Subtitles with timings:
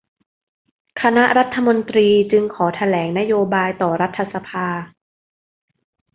[1.01, 4.67] คณะรัฐมนตรีจึงขอแถลงนโยบายต่อรัฐสภา